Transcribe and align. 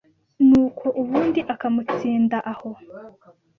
nuko 0.47 0.85
ubundi, 1.01 1.39
akamutsinda 1.53 2.37
aho. 2.51 2.69